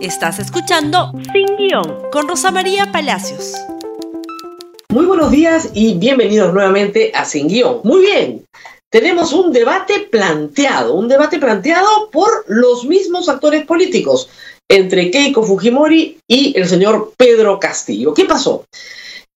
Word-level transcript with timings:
Estás 0.00 0.38
escuchando 0.38 1.10
Sin 1.32 1.56
Guión 1.56 2.02
con 2.12 2.28
Rosa 2.28 2.52
María 2.52 2.92
Palacios. 2.92 3.54
Muy 4.90 5.06
buenos 5.06 5.32
días 5.32 5.70
y 5.74 5.94
bienvenidos 5.94 6.54
nuevamente 6.54 7.10
a 7.16 7.24
Sin 7.24 7.48
Guión. 7.48 7.80
Muy 7.82 8.02
bien, 8.02 8.44
tenemos 8.90 9.32
un 9.32 9.52
debate 9.52 10.06
planteado, 10.08 10.94
un 10.94 11.08
debate 11.08 11.40
planteado 11.40 12.10
por 12.12 12.44
los 12.46 12.84
mismos 12.84 13.28
actores 13.28 13.66
políticos 13.66 14.30
entre 14.68 15.10
Keiko 15.10 15.42
Fujimori 15.42 16.20
y 16.28 16.56
el 16.56 16.68
señor 16.68 17.14
Pedro 17.16 17.58
Castillo. 17.58 18.14
¿Qué 18.14 18.24
pasó? 18.24 18.66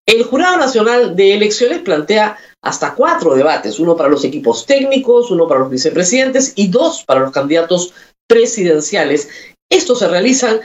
El 0.07 0.23
Jurado 0.23 0.59
Nacional 0.59 1.17
de 1.17 1.35
Elecciones 1.35 1.81
plantea 1.81 2.39
hasta 2.61 2.95
cuatro 2.95 3.35
debates, 3.35 3.81
uno 3.81 3.97
para 3.97 4.09
los 4.09 4.25
equipos 4.25 4.65
técnicos, 4.65 5.33
uno 5.33 5.49
para 5.49 5.61
los 5.61 5.71
vicepresidentes 5.71 6.53
y 6.55 6.69
dos 6.69 7.03
para 7.05 7.21
los 7.21 7.33
candidatos 7.33 7.93
presidenciales. 8.29 9.29
Estos 9.73 10.01
se 10.01 10.09
realizan 10.09 10.61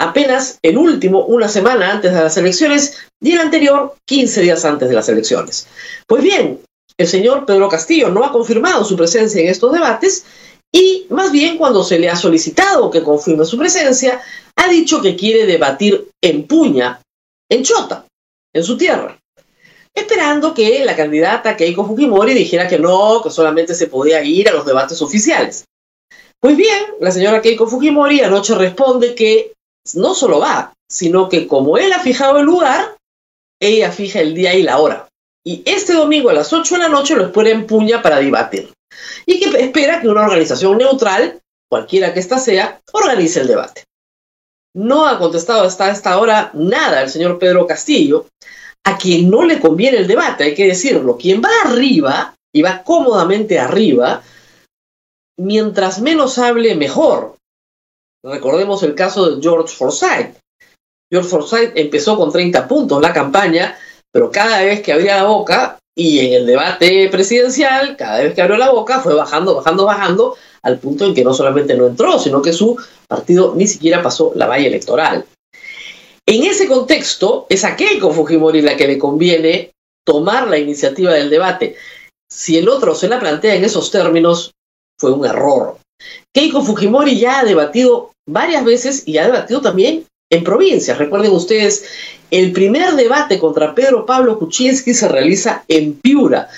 apenas 0.00 0.60
el 0.62 0.78
último 0.78 1.24
una 1.24 1.48
semana 1.48 1.90
antes 1.90 2.12
de 2.12 2.20
las 2.20 2.36
elecciones 2.36 2.96
y 3.20 3.32
el 3.32 3.40
anterior 3.40 3.96
15 4.06 4.40
días 4.40 4.64
antes 4.64 4.88
de 4.88 4.94
las 4.94 5.08
elecciones. 5.08 5.66
Pues 6.06 6.22
bien, 6.22 6.60
el 6.96 7.08
señor 7.08 7.44
Pedro 7.44 7.68
Castillo 7.68 8.08
no 8.10 8.24
ha 8.24 8.30
confirmado 8.30 8.84
su 8.84 8.96
presencia 8.96 9.42
en 9.42 9.48
estos 9.48 9.72
debates 9.72 10.24
y 10.72 11.06
más 11.10 11.32
bien 11.32 11.58
cuando 11.58 11.82
se 11.82 11.98
le 11.98 12.08
ha 12.08 12.14
solicitado 12.14 12.88
que 12.88 13.02
confirme 13.02 13.44
su 13.44 13.58
presencia, 13.58 14.22
ha 14.54 14.68
dicho 14.68 15.02
que 15.02 15.16
quiere 15.16 15.44
debatir 15.44 16.08
en 16.22 16.46
Puña, 16.46 17.00
en 17.50 17.64
Chota, 17.64 18.06
en 18.54 18.62
su 18.62 18.76
tierra 18.76 19.18
esperando 19.94 20.54
que 20.54 20.84
la 20.84 20.96
candidata 20.96 21.56
Keiko 21.56 21.84
Fujimori 21.86 22.32
dijera 22.32 22.66
que 22.66 22.78
no, 22.78 23.20
que 23.22 23.30
solamente 23.30 23.74
se 23.74 23.88
podía 23.88 24.22
ir 24.22 24.48
a 24.48 24.52
los 24.52 24.64
debates 24.64 25.02
oficiales. 25.02 25.66
Pues 26.42 26.56
bien, 26.56 26.86
la 26.98 27.12
señora 27.12 27.40
Keiko 27.40 27.68
Fujimori 27.68 28.20
anoche 28.20 28.56
responde 28.56 29.14
que 29.14 29.52
no 29.94 30.12
solo 30.12 30.40
va, 30.40 30.74
sino 30.90 31.28
que 31.28 31.46
como 31.46 31.78
él 31.78 31.92
ha 31.92 32.00
fijado 32.00 32.38
el 32.38 32.46
lugar, 32.46 32.96
ella 33.60 33.92
fija 33.92 34.18
el 34.18 34.34
día 34.34 34.52
y 34.52 34.64
la 34.64 34.78
hora. 34.78 35.06
Y 35.46 35.62
este 35.64 35.92
domingo 35.92 36.30
a 36.30 36.32
las 36.32 36.52
8 36.52 36.74
de 36.74 36.80
la 36.80 36.88
noche 36.88 37.14
lo 37.14 37.26
espera 37.26 37.50
en 37.50 37.64
Puña 37.64 38.02
para 38.02 38.18
debatir. 38.18 38.72
Y 39.24 39.38
que 39.38 39.56
espera 39.60 40.00
que 40.00 40.08
una 40.08 40.22
organización 40.22 40.78
neutral, 40.78 41.38
cualquiera 41.70 42.12
que 42.12 42.18
ésta 42.18 42.40
sea, 42.40 42.80
organice 42.92 43.38
el 43.38 43.46
debate. 43.46 43.84
No 44.74 45.06
ha 45.06 45.20
contestado 45.20 45.62
hasta 45.62 45.92
esta 45.92 46.18
hora 46.18 46.50
nada 46.54 47.02
el 47.02 47.10
señor 47.10 47.38
Pedro 47.38 47.68
Castillo, 47.68 48.26
a 48.82 48.98
quien 48.98 49.30
no 49.30 49.44
le 49.44 49.60
conviene 49.60 49.98
el 49.98 50.08
debate, 50.08 50.42
hay 50.42 50.54
que 50.56 50.66
decirlo. 50.66 51.16
Quien 51.16 51.40
va 51.40 51.50
arriba 51.64 52.34
y 52.52 52.62
va 52.62 52.82
cómodamente 52.82 53.60
arriba, 53.60 54.24
mientras 55.38 56.00
menos 56.00 56.38
hable, 56.38 56.74
mejor. 56.74 57.36
Recordemos 58.24 58.82
el 58.82 58.94
caso 58.94 59.30
de 59.30 59.42
George 59.42 59.74
Forsyth. 59.74 60.36
George 61.10 61.28
Forsyth 61.28 61.72
empezó 61.74 62.16
con 62.16 62.32
30 62.32 62.68
puntos 62.68 63.00
la 63.02 63.12
campaña, 63.12 63.76
pero 64.12 64.30
cada 64.30 64.62
vez 64.62 64.80
que 64.82 64.92
abría 64.92 65.16
la 65.16 65.24
boca, 65.24 65.78
y 65.94 66.20
en 66.20 66.32
el 66.32 66.46
debate 66.46 67.08
presidencial, 67.10 67.96
cada 67.96 68.22
vez 68.22 68.34
que 68.34 68.40
abrió 68.40 68.56
la 68.56 68.70
boca, 68.70 69.00
fue 69.00 69.14
bajando, 69.14 69.56
bajando, 69.56 69.84
bajando, 69.84 70.36
al 70.62 70.78
punto 70.78 71.04
en 71.04 71.14
que 71.14 71.24
no 71.24 71.34
solamente 71.34 71.74
no 71.74 71.86
entró, 71.86 72.18
sino 72.18 72.40
que 72.40 72.52
su 72.52 72.78
partido 73.06 73.54
ni 73.56 73.66
siquiera 73.66 74.02
pasó 74.02 74.32
la 74.34 74.46
valla 74.46 74.68
electoral. 74.68 75.26
En 76.26 76.44
ese 76.44 76.66
contexto, 76.66 77.46
es 77.48 77.64
a 77.64 77.76
Keiko 77.76 78.12
Fujimori 78.12 78.62
la 78.62 78.76
que 78.76 78.86
le 78.86 78.98
conviene 78.98 79.72
tomar 80.06 80.48
la 80.48 80.58
iniciativa 80.58 81.12
del 81.12 81.30
debate. 81.30 81.76
Si 82.30 82.56
el 82.56 82.68
otro 82.68 82.94
se 82.94 83.08
la 83.08 83.20
plantea 83.20 83.54
en 83.54 83.64
esos 83.64 83.90
términos, 83.90 84.52
fue 84.98 85.12
un 85.12 85.26
error. 85.26 85.76
Keiko 86.34 86.62
Fujimori 86.62 87.18
ya 87.18 87.40
ha 87.40 87.44
debatido 87.44 88.12
varias 88.28 88.64
veces 88.64 89.02
y 89.06 89.18
ha 89.18 89.26
debatido 89.26 89.60
también 89.60 90.04
en 90.30 90.44
provincias. 90.44 90.98
Recuerden 90.98 91.32
ustedes, 91.32 91.84
el 92.30 92.52
primer 92.52 92.94
debate 92.94 93.38
contra 93.38 93.74
Pedro 93.74 94.06
Pablo 94.06 94.38
Kuczynski 94.38 94.94
se 94.94 95.08
realiza 95.08 95.64
en 95.68 95.94
Piura, 95.94 96.48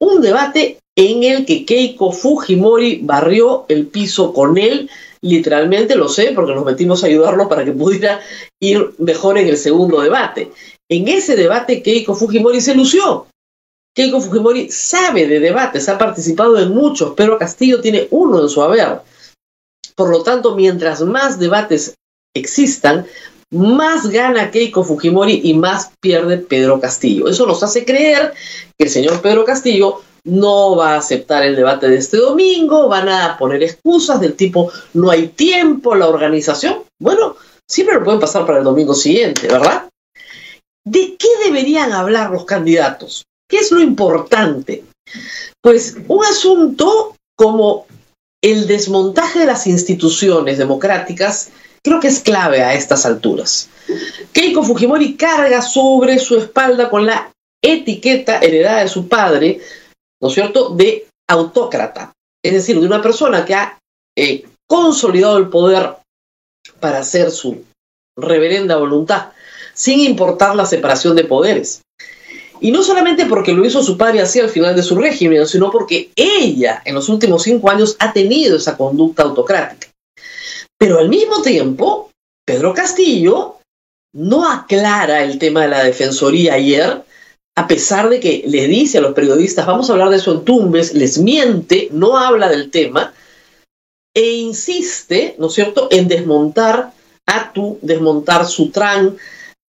un 0.00 0.20
debate 0.20 0.78
en 0.96 1.24
el 1.24 1.44
que 1.44 1.64
Keiko 1.64 2.12
Fujimori 2.12 3.00
barrió 3.02 3.64
el 3.68 3.86
piso 3.86 4.32
con 4.32 4.58
él 4.58 4.88
literalmente 5.24 5.96
lo 5.96 6.08
sé 6.08 6.32
porque 6.34 6.54
nos 6.54 6.66
metimos 6.66 7.02
a 7.02 7.06
ayudarlo 7.06 7.48
para 7.48 7.64
que 7.64 7.72
pudiera 7.72 8.20
ir 8.60 8.90
mejor 8.98 9.38
en 9.38 9.48
el 9.48 9.56
segundo 9.56 10.00
debate. 10.00 10.50
En 10.90 11.08
ese 11.08 11.34
debate 11.34 11.82
Keiko 11.82 12.14
Fujimori 12.14 12.60
se 12.60 12.74
lució. 12.74 13.26
Keiko 13.94 14.20
Fujimori 14.20 14.70
sabe 14.70 15.26
de 15.28 15.38
debates, 15.38 15.88
ha 15.88 15.96
participado 15.96 16.58
en 16.58 16.74
muchos, 16.74 17.14
pero 17.16 17.38
Castillo 17.38 17.80
tiene 17.80 18.08
uno 18.10 18.42
en 18.42 18.48
su 18.48 18.60
haber. 18.62 19.02
Por 19.94 20.10
lo 20.10 20.22
tanto, 20.22 20.56
mientras 20.56 21.02
más 21.02 21.38
debates 21.38 21.94
existan, 22.34 23.06
más 23.52 24.08
gana 24.10 24.50
Keiko 24.50 24.82
Fujimori 24.82 25.42
y 25.44 25.54
más 25.54 25.92
pierde 26.00 26.38
Pedro 26.38 26.80
Castillo. 26.80 27.28
Eso 27.28 27.46
nos 27.46 27.62
hace 27.62 27.84
creer 27.84 28.34
que 28.76 28.86
el 28.86 28.90
señor 28.90 29.22
Pedro 29.22 29.44
Castillo 29.44 30.02
no 30.24 30.74
va 30.74 30.94
a 30.94 30.98
aceptar 30.98 31.44
el 31.44 31.54
debate 31.54 31.88
de 31.88 31.98
este 31.98 32.16
domingo, 32.16 32.88
van 32.88 33.08
a 33.08 33.38
poner 33.38 33.62
excusas 33.62 34.20
del 34.20 34.34
tipo 34.34 34.72
no 34.94 35.10
hay 35.10 35.28
tiempo, 35.28 35.94
la 35.94 36.08
organización. 36.08 36.82
Bueno, 37.00 37.36
siempre 37.70 37.94
lo 37.94 38.04
pueden 38.04 38.20
pasar 38.20 38.44
para 38.44 38.58
el 38.58 38.64
domingo 38.64 38.94
siguiente, 38.94 39.46
¿verdad? 39.46 39.88
¿De 40.84 41.16
qué 41.16 41.28
deberían 41.44 41.92
hablar 41.92 42.30
los 42.30 42.44
candidatos? 42.44 43.24
¿Qué 43.54 43.60
es 43.60 43.70
lo 43.70 43.80
importante? 43.80 44.82
Pues 45.62 45.96
un 46.08 46.24
asunto 46.24 47.14
como 47.36 47.86
el 48.42 48.66
desmontaje 48.66 49.38
de 49.38 49.46
las 49.46 49.68
instituciones 49.68 50.58
democráticas 50.58 51.50
creo 51.80 52.00
que 52.00 52.08
es 52.08 52.18
clave 52.18 52.64
a 52.64 52.74
estas 52.74 53.06
alturas. 53.06 53.68
Keiko 54.32 54.64
Fujimori 54.64 55.16
carga 55.16 55.62
sobre 55.62 56.18
su 56.18 56.36
espalda 56.36 56.90
con 56.90 57.06
la 57.06 57.30
etiqueta 57.62 58.40
heredada 58.40 58.82
de 58.82 58.88
su 58.88 59.06
padre 59.06 59.60
¿no 60.20 60.26
es 60.26 60.34
cierto?, 60.34 60.70
de 60.70 61.06
autócrata, 61.28 62.12
es 62.42 62.54
decir, 62.54 62.80
de 62.80 62.86
una 62.86 63.00
persona 63.00 63.44
que 63.44 63.54
ha 63.54 63.78
eh, 64.16 64.48
consolidado 64.66 65.38
el 65.38 65.48
poder 65.48 65.94
para 66.80 66.98
hacer 66.98 67.30
su 67.30 67.62
reverenda 68.18 68.78
voluntad, 68.78 69.30
sin 69.74 70.00
importar 70.00 70.56
la 70.56 70.66
separación 70.66 71.14
de 71.14 71.22
poderes. 71.22 71.83
Y 72.60 72.70
no 72.70 72.82
solamente 72.82 73.26
porque 73.26 73.52
lo 73.52 73.64
hizo 73.64 73.82
su 73.82 73.96
padre 73.96 74.20
así 74.20 74.40
al 74.40 74.48
final 74.48 74.74
de 74.74 74.82
su 74.82 74.96
régimen, 74.96 75.46
sino 75.46 75.70
porque 75.70 76.10
ella 76.16 76.82
en 76.84 76.94
los 76.94 77.08
últimos 77.08 77.42
cinco 77.42 77.70
años 77.70 77.96
ha 77.98 78.12
tenido 78.12 78.56
esa 78.56 78.76
conducta 78.76 79.22
autocrática. 79.22 79.88
Pero 80.78 80.98
al 80.98 81.08
mismo 81.08 81.42
tiempo, 81.42 82.10
Pedro 82.46 82.74
Castillo 82.74 83.58
no 84.14 84.48
aclara 84.48 85.24
el 85.24 85.38
tema 85.38 85.62
de 85.62 85.68
la 85.68 85.84
defensoría 85.84 86.54
ayer, 86.54 87.02
a 87.56 87.66
pesar 87.66 88.08
de 88.08 88.20
que 88.20 88.44
le 88.46 88.66
dice 88.66 88.98
a 88.98 89.00
los 89.00 89.14
periodistas, 89.14 89.66
vamos 89.66 89.88
a 89.88 89.92
hablar 89.92 90.10
de 90.10 90.16
eso 90.16 90.32
en 90.32 90.44
Tumbes, 90.44 90.94
les 90.94 91.18
miente, 91.18 91.88
no 91.92 92.16
habla 92.16 92.48
del 92.48 92.70
tema, 92.70 93.12
e 94.14 94.32
insiste, 94.34 95.34
¿no 95.38 95.48
es 95.48 95.54
cierto?, 95.54 95.88
en 95.90 96.06
desmontar 96.08 96.92
Atu, 97.26 97.78
desmontar 97.82 98.46
Sutran, 98.46 99.16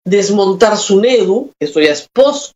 desmontar 0.05 0.77
Sunedu, 0.77 1.51
esto 1.61 1.81
ya 1.81 1.93
es 1.93 2.07
post 2.13 2.53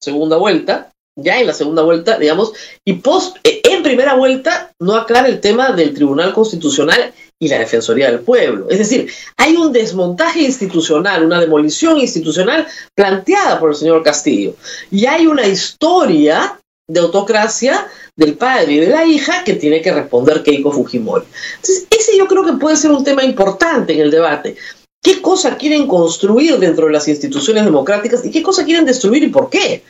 segunda 0.00 0.36
vuelta, 0.36 0.92
ya 1.16 1.40
en 1.40 1.46
la 1.46 1.54
segunda 1.54 1.82
vuelta, 1.82 2.18
digamos, 2.18 2.52
y 2.84 2.94
post, 2.94 3.36
eh, 3.44 3.60
en 3.64 3.82
primera 3.82 4.14
vuelta 4.14 4.72
no 4.78 4.94
aclara 4.94 5.28
el 5.28 5.40
tema 5.40 5.72
del 5.72 5.94
Tribunal 5.94 6.32
Constitucional 6.32 7.12
y 7.38 7.48
la 7.48 7.58
Defensoría 7.58 8.10
del 8.10 8.20
Pueblo. 8.20 8.68
Es 8.68 8.78
decir, 8.78 9.10
hay 9.36 9.56
un 9.56 9.72
desmontaje 9.72 10.42
institucional, 10.42 11.24
una 11.24 11.40
demolición 11.40 11.98
institucional 11.98 12.66
planteada 12.94 13.58
por 13.58 13.70
el 13.70 13.76
señor 13.76 14.02
Castillo. 14.02 14.54
Y 14.90 15.06
hay 15.06 15.26
una 15.26 15.46
historia 15.46 16.58
de 16.86 17.00
autocracia 17.00 17.86
del 18.16 18.34
padre 18.34 18.72
y 18.72 18.80
de 18.80 18.88
la 18.88 19.04
hija 19.06 19.44
que 19.44 19.54
tiene 19.54 19.80
que 19.80 19.92
responder 19.92 20.42
Keiko 20.42 20.72
Fujimori. 20.72 21.24
Entonces, 21.56 21.86
ese 21.90 22.18
yo 22.18 22.26
creo 22.26 22.44
que 22.44 22.54
puede 22.54 22.76
ser 22.76 22.90
un 22.90 23.04
tema 23.04 23.24
importante 23.24 23.94
en 23.94 24.00
el 24.00 24.10
debate. 24.10 24.56
¿Qué 25.02 25.22
cosa 25.22 25.56
quieren 25.56 25.86
construir 25.86 26.58
dentro 26.58 26.86
de 26.86 26.92
las 26.92 27.08
instituciones 27.08 27.64
democráticas 27.64 28.24
y 28.24 28.30
qué 28.30 28.42
cosa 28.42 28.64
quieren 28.64 28.84
destruir 28.84 29.22
y 29.22 29.28
por 29.28 29.48
qué? 29.48 29.82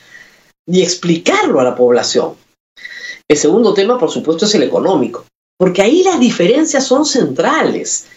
Y 0.65 0.81
explicarlo 0.81 1.59
a 1.59 1.63
la 1.63 1.75
población. 1.75 2.35
El 3.27 3.37
segundo 3.37 3.73
tema, 3.73 3.99
por 3.99 4.09
supuesto, 4.09 4.45
es 4.45 4.55
el 4.55 4.63
económico 4.63 5.25
porque 5.61 5.83
ahí 5.83 6.01
las 6.01 6.19
diferencias 6.19 6.87
son 6.87 7.05
centrales. 7.05 8.07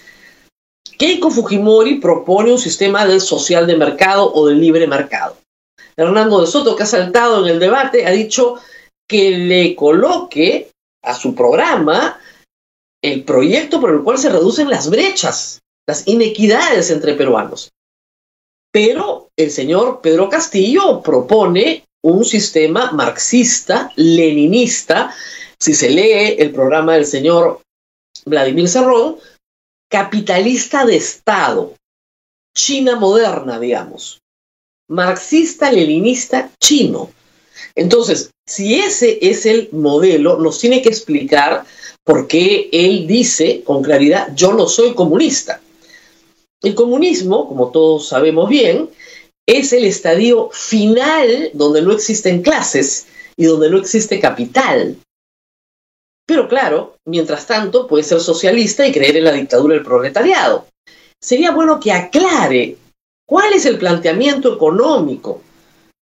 Keiko 0.96 1.30
Fujimori 1.30 1.96
propone 1.96 2.50
un 2.50 2.58
sistema 2.58 3.04
de 3.04 3.20
social 3.20 3.66
de 3.66 3.76
mercado 3.76 4.32
o 4.32 4.46
de 4.46 4.54
libre 4.54 4.86
mercado. 4.86 5.36
Hernando 5.94 6.40
de 6.40 6.46
Soto, 6.46 6.74
que 6.74 6.84
ha 6.84 6.86
saltado 6.86 7.44
en 7.44 7.52
el 7.52 7.60
debate, 7.60 8.06
ha 8.06 8.12
dicho 8.12 8.54
que 9.06 9.32
le 9.36 9.76
coloque 9.76 10.70
a 11.02 11.12
su 11.12 11.34
programa 11.34 12.18
el 13.02 13.24
proyecto 13.24 13.78
por 13.78 13.90
el 13.90 14.02
cual 14.02 14.16
se 14.16 14.30
reducen 14.30 14.70
las 14.70 14.88
brechas, 14.88 15.60
las 15.86 16.06
inequidades 16.06 16.90
entre 16.90 17.14
peruanos. 17.14 17.70
Pero 18.72 19.28
el 19.36 19.50
señor 19.50 20.00
Pedro 20.00 20.28
Castillo 20.28 21.02
propone 21.02 21.84
un 22.02 22.24
sistema 22.24 22.92
marxista, 22.92 23.90
leninista, 23.96 25.14
si 25.58 25.74
se 25.74 25.90
lee 25.90 26.36
el 26.38 26.52
programa 26.52 26.94
del 26.94 27.06
señor 27.06 27.60
Vladimir 28.26 28.68
Serrón, 28.68 29.16
capitalista 29.88 30.84
de 30.84 30.96
Estado, 30.96 31.74
China 32.54 32.96
moderna, 32.96 33.58
digamos, 33.58 34.20
marxista-leninista 34.88 36.50
chino. 36.60 37.10
Entonces, 37.74 38.30
si 38.46 38.74
ese 38.74 39.18
es 39.22 39.46
el 39.46 39.68
modelo, 39.72 40.38
nos 40.38 40.58
tiene 40.58 40.82
que 40.82 40.88
explicar 40.88 41.64
por 42.04 42.28
qué 42.28 42.68
él 42.72 43.06
dice 43.06 43.62
con 43.64 43.82
claridad, 43.82 44.34
yo 44.34 44.52
no 44.52 44.68
soy 44.68 44.94
comunista. 44.94 45.60
El 46.64 46.74
comunismo, 46.74 47.46
como 47.46 47.70
todos 47.70 48.08
sabemos 48.08 48.48
bien, 48.48 48.88
es 49.46 49.74
el 49.74 49.84
estadio 49.84 50.48
final 50.50 51.50
donde 51.52 51.82
no 51.82 51.92
existen 51.92 52.42
clases 52.42 53.06
y 53.36 53.44
donde 53.44 53.70
no 53.70 53.78
existe 53.78 54.18
capital. 54.18 54.96
Pero 56.26 56.48
claro, 56.48 56.96
mientras 57.06 57.46
tanto 57.46 57.86
puede 57.86 58.02
ser 58.02 58.20
socialista 58.20 58.86
y 58.86 58.92
creer 58.92 59.18
en 59.18 59.24
la 59.24 59.32
dictadura 59.32 59.74
del 59.74 59.84
proletariado. 59.84 60.66
Sería 61.22 61.50
bueno 61.50 61.78
que 61.78 61.92
aclare 61.92 62.76
cuál 63.26 63.52
es 63.52 63.66
el 63.66 63.78
planteamiento 63.78 64.54
económico 64.54 65.42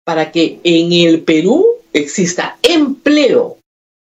para 0.05 0.32
que 0.32 0.61
en 0.64 0.93
el 0.93 1.23
Perú 1.23 1.67
exista 1.93 2.59
empleo, 2.62 3.59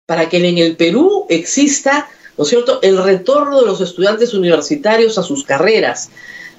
para 0.07 0.29
que 0.29 0.49
en 0.49 0.59
el 0.59 0.77
Perú 0.77 1.27
exista, 1.29 2.09
¿no 2.37 2.45
es 2.45 2.51
cierto?, 2.51 2.81
el 2.83 3.03
retorno 3.03 3.61
de 3.61 3.67
los 3.67 3.81
estudiantes 3.81 4.35
universitarios 4.35 5.19
a 5.19 5.23
sus 5.23 5.45
carreras, 5.45 6.11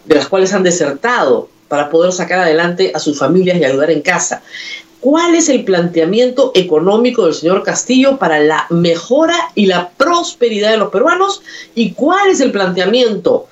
de 0.06 0.16
las 0.16 0.28
cuales 0.28 0.54
han 0.54 0.64
desertado, 0.64 1.50
para 1.68 1.90
poder 1.90 2.12
sacar 2.14 2.40
adelante 2.40 2.92
a 2.96 3.00
sus 3.00 3.18
familias 3.20 3.58
y 3.58 3.66
ayudar 3.66 3.92
en 3.92 4.02
casa. 4.02 4.42
¿Cuál 5.00 5.36
es 5.36 5.48
el 5.50 5.64
planteamiento 5.64 6.52
económico 6.56 7.26
del 7.26 7.34
señor 7.34 7.64
Castillo 7.64 8.18
para 8.18 8.40
la 8.40 8.66
mejora 8.70 9.36
y 9.54 9.68
la 9.68 9.90
prosperidad 9.90 10.72
de 10.72 10.78
los 10.78 10.92
peruanos? 10.92 11.42
¿Y 11.76 11.92
cuál 11.92 12.30
es 12.30 12.40
el 12.40 12.52
planteamiento 12.52 13.48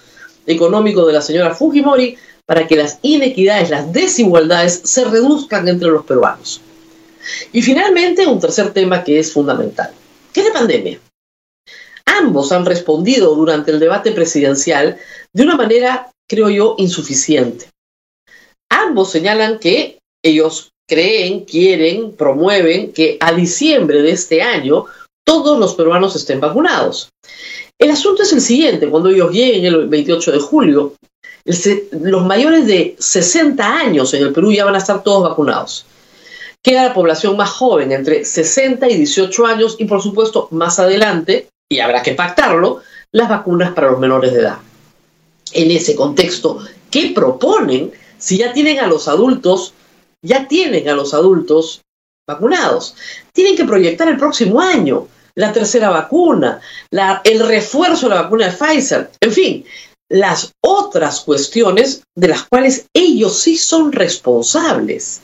económico 0.48 1.06
de 1.06 1.14
la 1.14 1.22
señora 1.22 1.54
Fujimori 1.54 2.18
para 2.46 2.68
que 2.68 2.76
las 2.76 3.00
inequidades, 3.02 3.70
las 3.70 3.94
desigualdades 3.94 4.82
se 4.86 5.06
reduzcan 5.06 5.68
entre 5.68 5.90
los 5.90 6.06
peruanos? 6.06 6.62
Y 7.52 7.62
finalmente, 7.62 8.26
un 8.26 8.40
tercer 8.40 8.72
tema 8.72 9.04
que 9.04 9.20
es 9.20 9.32
fundamental, 9.32 9.92
¿qué 10.34 10.42
es 10.42 10.48
la 10.48 10.54
pandemia? 10.54 11.00
Ambos 12.18 12.52
han 12.52 12.66
respondido 12.66 13.36
durante 13.36 13.72
el 13.72 13.80
debate 13.80 14.12
presidencial 14.12 14.98
de 15.34 15.44
una 15.44 15.56
manera, 15.56 16.12
creo 16.28 16.50
yo, 16.50 16.76
insuficiente. 16.78 17.70
Ambos 18.70 19.12
señalan 19.12 19.60
que 19.60 20.00
ellos 20.24 20.72
creen, 20.88 21.46
quieren, 21.46 22.14
promueven 22.14 22.94
que 22.94 23.18
a 23.20 23.34
diciembre 23.34 24.02
de 24.02 24.12
este 24.12 24.42
año 24.42 24.86
todos 25.26 25.60
los 25.60 25.76
peruanos 25.76 26.16
estén 26.16 26.40
vacunados. 26.40 27.10
El 27.78 27.92
asunto 27.92 28.24
es 28.24 28.32
el 28.32 28.42
siguiente, 28.42 28.90
cuando 28.90 29.10
ellos 29.10 29.32
lleguen 29.32 29.66
el 29.66 29.88
28 29.88 30.32
de 30.32 30.40
julio, 30.40 30.94
los 31.46 32.26
mayores 32.26 32.66
de 32.66 32.96
60 32.98 33.78
años 33.78 34.14
en 34.14 34.24
el 34.24 34.34
Perú 34.34 34.52
ya 34.52 34.66
van 34.66 34.76
a 34.76 34.80
estar 34.80 35.04
todos 35.04 35.30
vacunados. 35.30 35.86
Queda 36.64 36.88
la 36.88 36.94
población 36.94 37.38
más 37.38 37.50
joven, 37.50 37.92
entre 37.92 38.26
60 38.26 38.90
y 38.90 38.98
18 38.98 39.46
años, 39.46 39.76
y 39.78 39.86
por 39.86 40.02
supuesto 40.02 40.48
más 40.52 40.80
adelante, 40.80 41.50
y 41.70 41.80
habrá 41.80 42.04
que 42.04 42.14
pactarlo, 42.14 42.82
las 43.12 43.30
vacunas 43.30 43.74
para 43.74 43.92
los 43.92 44.00
menores 44.00 44.34
de 44.34 44.40
edad. 44.40 44.58
En 45.54 45.72
ese 45.72 45.96
contexto, 45.96 46.60
¿qué 46.92 47.12
proponen 47.16 47.92
si 48.18 48.38
ya 48.38 48.54
tienen 48.54 48.80
a 48.80 48.88
los 48.88 49.08
adultos 49.08 49.74
ya 50.26 50.48
tienen 50.48 50.90
a 50.90 50.94
los 50.94 51.14
adultos 51.14 51.82
vacunados. 52.28 52.96
Tienen 53.32 53.56
que 53.56 53.66
proyectar 53.66 54.08
el 54.08 54.18
próximo 54.18 54.60
año 54.60 55.08
la 55.36 55.54
tercera 55.54 55.90
vacuna, 55.90 56.62
el 57.24 57.48
refuerzo 57.48 58.08
de 58.08 58.16
la 58.16 58.22
vacuna 58.24 58.48
de 58.48 58.54
Pfizer, 58.54 59.12
en 59.20 59.32
fin, 59.32 59.66
las 60.10 60.54
otras 60.62 61.20
cuestiones 61.22 62.04
de 62.16 62.30
las 62.30 62.44
cuales 62.44 62.88
ellos 62.94 63.38
sí 63.38 63.58
son 63.58 63.92
responsables. 63.92 65.22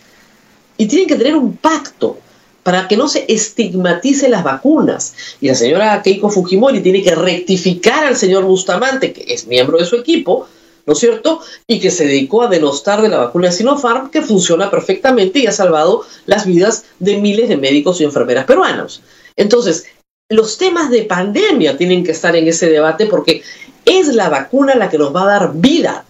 Y 0.77 0.87
tienen 0.87 1.07
que 1.07 1.15
tener 1.15 1.35
un 1.35 1.55
pacto 1.55 2.19
para 2.63 2.87
que 2.87 2.97
no 2.97 3.07
se 3.07 3.25
estigmatice 3.27 4.29
las 4.29 4.43
vacunas. 4.43 5.13
Y 5.39 5.47
la 5.47 5.55
señora 5.55 6.01
Keiko 6.01 6.29
Fujimori 6.29 6.81
tiene 6.81 7.01
que 7.01 7.15
rectificar 7.15 8.05
al 8.05 8.15
señor 8.15 8.43
Bustamante, 8.43 9.13
que 9.13 9.33
es 9.33 9.47
miembro 9.47 9.77
de 9.77 9.85
su 9.85 9.95
equipo, 9.95 10.47
¿no 10.85 10.93
es 10.93 10.99
cierto? 10.99 11.41
Y 11.67 11.79
que 11.79 11.91
se 11.91 12.05
dedicó 12.05 12.43
a 12.43 12.47
denostar 12.47 13.01
de 13.01 13.09
la 13.09 13.17
vacuna 13.17 13.47
de 13.47 13.53
Sinopharm, 13.53 14.09
que 14.09 14.21
funciona 14.21 14.69
perfectamente 14.69 15.39
y 15.39 15.47
ha 15.47 15.51
salvado 15.51 16.05
las 16.25 16.45
vidas 16.45 16.85
de 16.99 17.17
miles 17.17 17.49
de 17.49 17.57
médicos 17.57 18.01
y 18.01 18.03
enfermeras 18.03 18.45
peruanos. 18.45 19.01
Entonces, 19.35 19.85
los 20.29 20.57
temas 20.57 20.89
de 20.89 21.03
pandemia 21.03 21.77
tienen 21.77 22.03
que 22.03 22.11
estar 22.11 22.35
en 22.35 22.47
ese 22.47 22.69
debate 22.69 23.05
porque 23.07 23.43
es 23.85 24.07
la 24.13 24.29
vacuna 24.29 24.75
la 24.75 24.89
que 24.89 24.97
nos 24.97 25.13
va 25.15 25.23
a 25.23 25.39
dar 25.39 25.53
vida. 25.55 26.05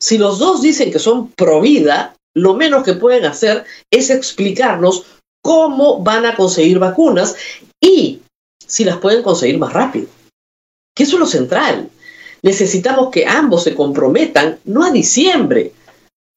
Si 0.00 0.18
los 0.18 0.38
dos 0.38 0.62
dicen 0.62 0.92
que 0.92 0.98
son 0.98 1.30
pro 1.32 1.60
vida, 1.60 2.14
lo 2.34 2.54
menos 2.54 2.84
que 2.84 2.94
pueden 2.94 3.24
hacer 3.24 3.64
es 3.90 4.10
explicarnos 4.10 5.06
cómo 5.44 6.02
van 6.02 6.24
a 6.24 6.34
conseguir 6.34 6.78
vacunas 6.78 7.36
y 7.80 8.22
si 8.66 8.84
las 8.84 8.96
pueden 8.96 9.22
conseguir 9.22 9.58
más 9.58 9.72
rápido. 9.72 10.06
Que 10.96 11.02
eso 11.02 11.16
es 11.16 11.20
lo 11.20 11.26
central 11.26 11.90
necesitamos 12.44 13.08
que 13.10 13.26
ambos 13.26 13.64
se 13.64 13.74
comprometan, 13.74 14.60
no 14.66 14.84
a 14.84 14.90
diciembre. 14.90 15.72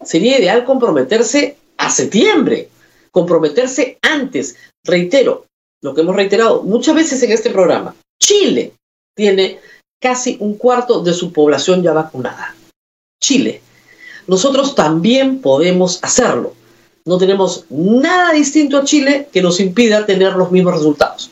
Sería 0.02 0.40
ideal 0.40 0.64
comprometerse 0.64 1.58
a 1.78 1.90
septiembre, 1.90 2.70
comprometerse 3.12 3.98
antes. 4.02 4.56
Reitero, 4.86 5.48
lo 5.82 5.94
que 5.94 6.02
hemos 6.02 6.16
reiterado 6.16 6.64
muchas 6.64 6.96
veces 6.96 7.22
en 7.24 7.34
este 7.34 7.50
programa, 7.50 7.94
Chile 8.22 8.72
tiene 9.18 9.60
casi 10.02 10.38
un 10.40 10.58
cuarto 10.58 11.02
de 11.02 11.14
su 11.14 11.34
población 11.34 11.84
ya 11.84 11.92
vacunada. 11.92 12.56
Chile. 13.22 13.62
Nosotros 14.28 14.76
también 14.76 15.42
podemos 15.42 16.02
hacerlo. 16.04 16.54
No 17.08 17.18
tenemos 17.18 17.64
nada 17.70 18.34
distinto 18.34 18.78
a 18.78 18.84
Chile 18.84 19.30
que 19.32 19.42
nos 19.42 19.62
impida 19.62 20.06
tener 20.06 20.34
los 20.34 20.52
mismos 20.52 20.74
resultados. 20.74 21.32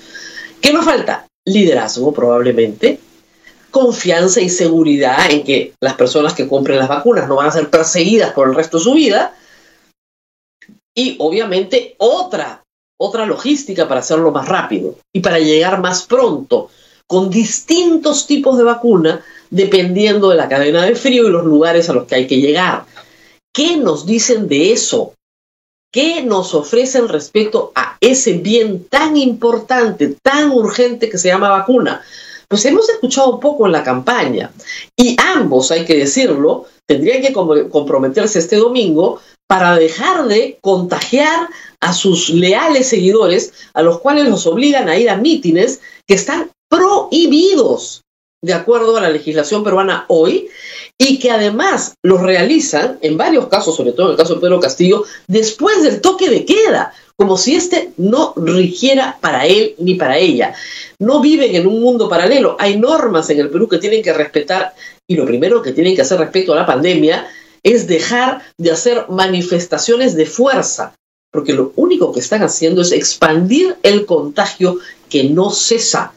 ¿Qué 0.61 0.71
nos 0.71 0.85
falta? 0.85 1.27
Liderazgo, 1.45 2.13
probablemente, 2.13 2.97
confianza 3.71 4.39
y 4.39 4.47
seguridad 4.47 5.29
en 5.29 5.43
que 5.43 5.73
las 5.81 5.95
personas 5.95 6.33
que 6.33 6.47
compren 6.47 6.79
las 6.79 6.87
vacunas 6.87 7.27
no 7.27 7.35
van 7.35 7.47
a 7.47 7.51
ser 7.51 7.69
perseguidas 7.69 8.31
por 8.31 8.47
el 8.47 8.55
resto 8.55 8.77
de 8.77 8.83
su 8.85 8.93
vida. 8.93 9.35
Y 10.95 11.17
obviamente 11.19 11.95
otra, 11.97 12.63
otra 12.97 13.25
logística 13.25 13.85
para 13.85 13.99
hacerlo 13.99 14.31
más 14.31 14.47
rápido 14.47 14.95
y 15.13 15.19
para 15.19 15.39
llegar 15.39 15.81
más 15.81 16.03
pronto 16.03 16.69
con 17.05 17.29
distintos 17.29 18.25
tipos 18.25 18.57
de 18.57 18.63
vacuna 18.63 19.25
dependiendo 19.49 20.29
de 20.29 20.37
la 20.37 20.47
cadena 20.47 20.85
de 20.85 20.95
frío 20.95 21.27
y 21.27 21.31
los 21.31 21.43
lugares 21.43 21.89
a 21.89 21.93
los 21.93 22.05
que 22.05 22.15
hay 22.15 22.27
que 22.27 22.39
llegar. 22.39 22.85
¿Qué 23.53 23.75
nos 23.75 24.05
dicen 24.05 24.47
de 24.47 24.71
eso? 24.71 25.14
¿Qué 25.95 26.23
nos 26.23 26.53
ofrecen 26.53 27.07
respecto 27.07 27.71
a 27.73 27.95
ese 28.01 28.33
bien 28.33 28.83
tan 28.89 29.15
importante, 29.15 30.13
tan 30.21 30.51
urgente 30.51 31.07
que 31.07 31.17
se 31.17 31.29
llama 31.29 31.47
vacuna? 31.47 32.01
pues 32.49 32.65
hemos 32.65 32.89
escuchado 32.89 33.39
poco 33.39 33.65
en 33.65 33.71
la 33.71 33.83
campaña. 33.83 34.51
Y 34.97 35.15
ambos, 35.19 35.71
hay 35.71 35.85
que 35.85 35.95
decirlo, 35.95 36.65
tendrían 36.85 37.21
que 37.21 37.31
comprometerse 37.31 38.39
este 38.39 38.57
domingo 38.57 39.21
para 39.47 39.77
dejar 39.77 40.27
de 40.27 40.59
contagiar 40.59 41.47
a 41.79 41.93
sus 41.93 42.29
leales 42.29 42.89
seguidores, 42.89 43.53
a 43.73 43.81
los 43.81 43.99
cuales 44.01 44.27
los 44.27 44.45
obligan 44.47 44.89
a 44.89 44.97
ir 44.97 45.09
a 45.09 45.15
mítines 45.15 45.79
que 46.05 46.15
están 46.15 46.51
prohibidos 46.69 48.04
de 48.45 48.53
acuerdo 48.53 48.95
a 48.95 49.01
la 49.01 49.09
legislación 49.09 49.63
peruana 49.63 50.05
hoy 50.07 50.49
y 50.97 51.17
que 51.19 51.31
además 51.31 51.95
los 52.03 52.21
realizan, 52.21 52.99
en 53.01 53.17
varios 53.17 53.47
casos, 53.47 53.75
sobre 53.75 53.91
todo 53.91 54.07
en 54.07 54.11
el 54.11 54.17
caso 54.17 54.35
de 54.35 54.41
Pedro 54.41 54.59
Castillo, 54.59 55.03
después 55.27 55.81
del 55.81 55.99
toque 55.99 56.29
de 56.29 56.45
queda, 56.45 56.93
como 57.17 57.37
si 57.37 57.55
este 57.55 57.91
no 57.97 58.33
rigiera 58.35 59.17
para 59.19 59.45
él 59.47 59.75
ni 59.79 59.95
para 59.95 60.17
ella. 60.17 60.53
No 60.99 61.21
viven 61.21 61.55
en 61.55 61.65
un 61.65 61.81
mundo 61.81 62.07
paralelo. 62.07 62.55
Hay 62.59 62.77
normas 62.77 63.29
en 63.29 63.39
el 63.39 63.49
Perú 63.49 63.67
que 63.67 63.79
tienen 63.79 64.03
que 64.03 64.13
respetar 64.13 64.73
y 65.07 65.15
lo 65.15 65.25
primero 65.25 65.61
que 65.61 65.71
tienen 65.71 65.95
que 65.95 66.03
hacer 66.03 66.19
respecto 66.19 66.53
a 66.53 66.57
la 66.57 66.65
pandemia 66.65 67.27
es 67.63 67.87
dejar 67.87 68.43
de 68.57 68.71
hacer 68.71 69.05
manifestaciones 69.09 70.15
de 70.15 70.27
fuerza, 70.27 70.93
porque 71.31 71.53
lo 71.53 71.73
único 71.75 72.13
que 72.13 72.19
están 72.19 72.43
haciendo 72.43 72.83
es 72.83 72.91
expandir 72.91 73.75
el 73.81 74.05
contagio 74.05 74.77
que 75.09 75.23
no 75.23 75.49
cesa. 75.49 76.13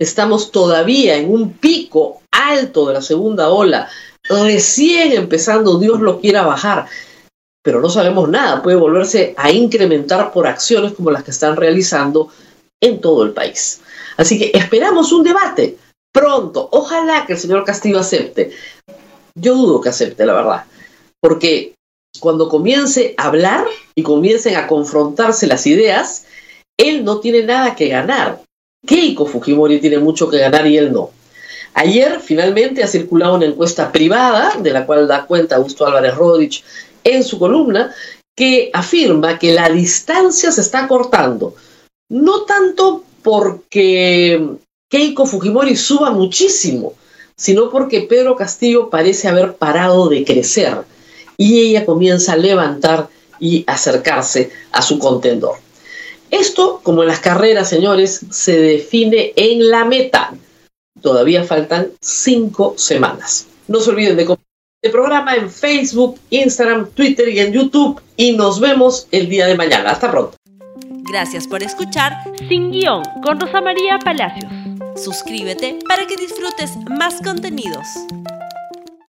Estamos 0.00 0.52
todavía 0.52 1.16
en 1.16 1.32
un 1.32 1.52
pico 1.54 2.22
alto 2.30 2.86
de 2.86 2.94
la 2.94 3.02
segunda 3.02 3.48
ola, 3.48 3.88
recién 4.24 5.12
empezando, 5.12 5.78
Dios 5.78 6.00
lo 6.00 6.20
quiera 6.20 6.46
bajar 6.46 6.86
pero 7.68 7.82
no 7.82 7.90
sabemos 7.90 8.30
nada, 8.30 8.62
puede 8.62 8.78
volverse 8.78 9.34
a 9.36 9.50
incrementar 9.50 10.32
por 10.32 10.46
acciones 10.46 10.94
como 10.94 11.10
las 11.10 11.22
que 11.22 11.32
están 11.32 11.54
realizando 11.54 12.30
en 12.80 12.98
todo 12.98 13.24
el 13.24 13.32
país. 13.32 13.82
Así 14.16 14.38
que 14.38 14.56
esperamos 14.56 15.12
un 15.12 15.22
debate 15.22 15.76
pronto. 16.10 16.70
Ojalá 16.72 17.26
que 17.26 17.34
el 17.34 17.38
señor 17.38 17.66
Castillo 17.66 17.98
acepte. 17.98 18.52
Yo 19.34 19.54
dudo 19.54 19.82
que 19.82 19.90
acepte, 19.90 20.24
la 20.24 20.32
verdad, 20.32 20.64
porque 21.20 21.74
cuando 22.20 22.48
comience 22.48 23.14
a 23.18 23.26
hablar 23.26 23.66
y 23.94 24.02
comiencen 24.02 24.56
a 24.56 24.66
confrontarse 24.66 25.46
las 25.46 25.66
ideas, 25.66 26.24
él 26.78 27.04
no 27.04 27.20
tiene 27.20 27.42
nada 27.42 27.76
que 27.76 27.88
ganar. 27.88 28.40
Keiko 28.86 29.26
Fujimori 29.26 29.80
tiene 29.80 29.98
mucho 29.98 30.28
que 30.28 30.38
ganar 30.38 30.66
y 30.66 30.76
él 30.76 30.92
no. 30.92 31.10
Ayer 31.74 32.20
finalmente 32.20 32.82
ha 32.82 32.88
circulado 32.88 33.34
una 33.34 33.46
encuesta 33.46 33.92
privada, 33.92 34.56
de 34.58 34.72
la 34.72 34.86
cual 34.86 35.06
da 35.06 35.26
cuenta 35.26 35.56
Augusto 35.56 35.86
Álvarez 35.86 36.14
Rodich 36.14 36.64
en 37.04 37.22
su 37.22 37.38
columna, 37.38 37.94
que 38.36 38.70
afirma 38.72 39.38
que 39.38 39.52
la 39.52 39.68
distancia 39.68 40.50
se 40.50 40.60
está 40.60 40.88
cortando. 40.88 41.54
No 42.08 42.42
tanto 42.42 43.04
porque 43.22 44.40
Keiko 44.88 45.26
Fujimori 45.26 45.76
suba 45.76 46.10
muchísimo, 46.10 46.94
sino 47.36 47.70
porque 47.70 48.02
Pedro 48.02 48.36
Castillo 48.36 48.90
parece 48.90 49.28
haber 49.28 49.54
parado 49.54 50.08
de 50.08 50.24
crecer 50.24 50.78
y 51.36 51.60
ella 51.60 51.84
comienza 51.84 52.32
a 52.32 52.36
levantar 52.36 53.08
y 53.38 53.64
acercarse 53.66 54.50
a 54.72 54.82
su 54.82 54.98
contendor. 54.98 55.56
Esto, 56.30 56.80
como 56.82 57.02
en 57.02 57.08
las 57.08 57.20
carreras, 57.20 57.68
señores, 57.68 58.20
se 58.30 58.58
define 58.58 59.32
en 59.36 59.70
la 59.70 59.84
meta. 59.84 60.34
Todavía 61.00 61.44
faltan 61.44 61.88
cinco 62.00 62.74
semanas. 62.76 63.46
No 63.66 63.80
se 63.80 63.90
olviden 63.90 64.16
de 64.16 64.26
compartir 64.26 64.48
el 64.82 64.90
programa 64.90 65.36
en 65.36 65.50
Facebook, 65.50 66.18
Instagram, 66.30 66.90
Twitter 66.90 67.28
y 67.28 67.40
en 67.40 67.52
YouTube. 67.52 68.00
Y 68.16 68.32
nos 68.32 68.60
vemos 68.60 69.06
el 69.10 69.28
día 69.28 69.46
de 69.46 69.56
mañana. 69.56 69.90
Hasta 69.90 70.10
pronto. 70.10 70.36
Gracias 71.10 71.48
por 71.48 71.62
escuchar 71.62 72.12
Sin 72.48 72.70
Guión 72.70 73.02
con 73.22 73.40
Rosa 73.40 73.60
María 73.60 73.98
Palacios. 73.98 74.52
Suscríbete 74.96 75.78
para 75.88 76.06
que 76.06 76.16
disfrutes 76.16 76.76
más 76.90 77.20
contenidos. 77.22 77.86